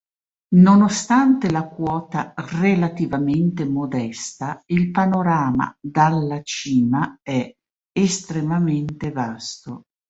Nonostante 0.55 1.51
la 1.51 1.67
quota 1.67 2.33
relativamente 2.35 3.65
modesta, 3.67 4.59
il 4.65 4.89
panorama 4.89 5.71
dalla 5.79 6.41
cima 6.41 7.19
è 7.21 7.53
estremamente 7.93 9.11
vasto. 9.11 9.83